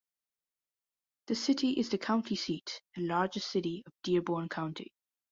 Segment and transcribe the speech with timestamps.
[1.27, 4.91] The city is the county seat and largest city of Dearborn County.